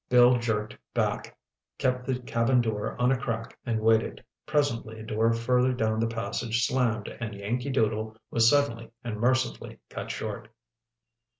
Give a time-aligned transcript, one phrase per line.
[0.09, 1.37] Bill jerked back,
[1.77, 4.23] kept the cabin door on a crack and waited.
[4.47, 9.79] Presently a door further down the passage slammed and Yankee Doodle was suddenly and mercifully
[9.91, 10.47] cut short.